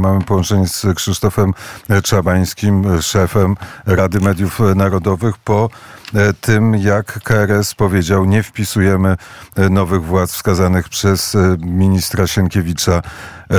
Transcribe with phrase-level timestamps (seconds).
[0.00, 1.54] Mamy połączenie z Krzysztofem
[2.02, 3.56] Czabańskim, szefem
[3.86, 5.70] Rady Mediów Narodowych po
[6.14, 9.16] e, tym, jak KRS powiedział, nie wpisujemy
[9.56, 13.02] e, nowych władz wskazanych przez e, ministra Sienkiewicza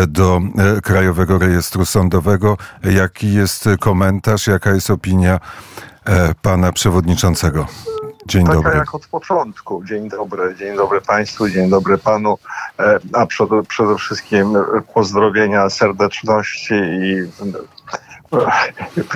[0.07, 0.41] do
[0.83, 2.58] Krajowego Rejestru Sądowego.
[2.83, 5.39] Jaki jest komentarz, jaka jest opinia
[6.42, 7.67] pana przewodniczącego?
[8.31, 8.77] Dzień Taka dobry.
[8.77, 9.83] jak od początku.
[9.85, 12.37] Dzień dobry, dzień dobry Państwu, dzień dobry Panu,
[12.79, 14.53] e, a przede, przede wszystkim
[14.93, 17.16] pozdrowienia, serdeczności i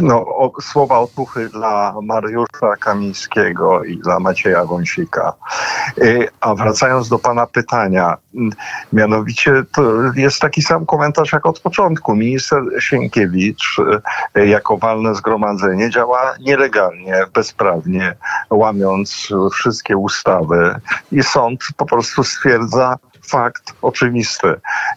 [0.02, 5.34] no, o, słowa otuchy dla Mariusza Kamińskiego i dla Macieja Wąsika.
[6.02, 8.18] E, a wracając do Pana pytania,
[8.94, 9.84] mianowicie to
[10.16, 12.16] jest taki sam komentarz jak od początku.
[12.16, 13.82] Minister Sienkiewicz
[14.36, 18.16] e, jako walne zgromadzenie działa nielegalnie, bezprawnie,
[18.50, 20.76] łamiąc wszystkie ustawy
[21.12, 24.54] i sąd po prostu stwierdza, fakt oczywisty.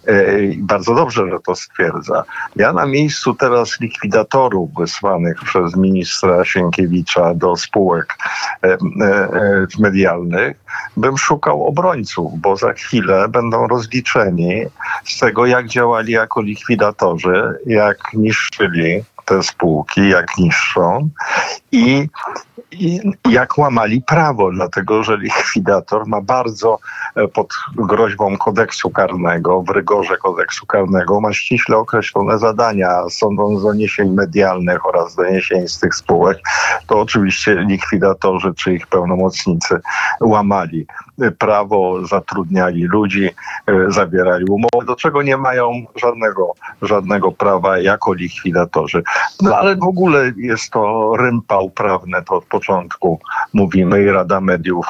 [0.07, 2.25] E, I bardzo dobrze, że to stwierdza.
[2.57, 8.15] Ja na miejscu teraz likwidatorów wysłanych przez ministra Sienkiewicza do spółek
[8.63, 8.79] e, e,
[9.79, 10.57] medialnych
[10.97, 14.65] bym szukał obrońców, bo za chwilę będą rozliczeni
[15.05, 21.09] z tego, jak działali jako likwidatorzy, jak niszczyli te spółki, jak niszczą
[21.73, 22.09] i,
[22.71, 26.79] i jak łamali prawo, dlatego że likwidator ma bardzo
[27.33, 34.87] pod groźbą kodeksu karnego, w rygorze kodeksu karnego, ma ściśle określone zadania sądząc doniesień medialnych
[34.87, 36.39] oraz doniesień z tych spółek,
[36.87, 39.81] to oczywiście likwidatorzy czy ich pełnomocnicy
[40.21, 40.87] łamali
[41.39, 43.31] prawo, zatrudniali ludzi,
[43.89, 49.03] zawierali umowy, do czego nie mają żadnego, żadnego prawa jako likwidatorzy.
[49.43, 53.21] No ale w ogóle jest to rympał prawne, to od początku
[53.53, 54.87] mówimy i Rada Mediów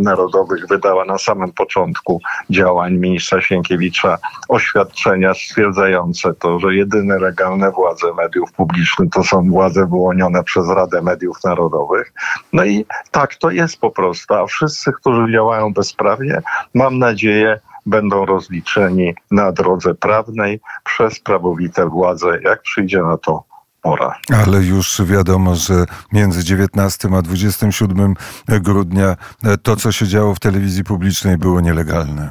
[0.00, 2.20] Narodowych wydała na samym początku
[2.50, 9.86] działań ministra Sienkiewicza oświadczenia stwierdzające to, że jedyne legalne władze mediów publicznych to są władze
[9.86, 12.12] wyłonione przez Radę Mediów Narodowych.
[12.52, 16.42] No i tak to jest po prostu, a wszyscy, którzy działają bezprawnie,
[16.74, 23.49] mam nadzieję, będą rozliczeni na drodze prawnej przez prawowite władze, jak przyjdzie na to
[23.82, 24.14] pora.
[24.44, 28.14] Ale już wiadomo, że między 19 a 27
[28.48, 29.16] grudnia
[29.62, 32.30] to, co się działo w telewizji publicznej, było nielegalne.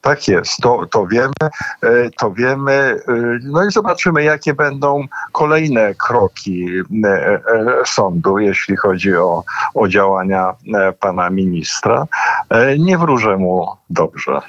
[0.00, 1.32] Tak jest, to, to wiemy,
[2.18, 3.00] to wiemy.
[3.42, 6.66] No i zobaczymy, jakie będą kolejne kroki
[7.84, 10.54] sądu, jeśli chodzi o, o działania
[11.00, 12.06] pana ministra.
[12.78, 14.40] Nie wróżę mu dobrze.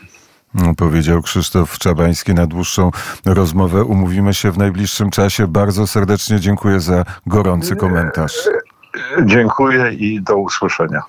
[0.78, 2.92] Powiedział Krzysztof Czabański na dłuższą
[3.26, 3.84] rozmowę.
[3.84, 5.48] Umówimy się w najbliższym czasie.
[5.48, 8.50] Bardzo serdecznie dziękuję za gorący komentarz.
[9.26, 11.02] Dziękuję i do usłyszenia.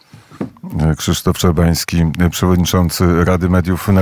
[0.96, 4.00] Krzysztof Czabański, przewodniczący Rady Mediów Narodowych.